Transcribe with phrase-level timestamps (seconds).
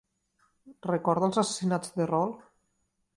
[0.87, 2.33] Recorda els assassinats del rol?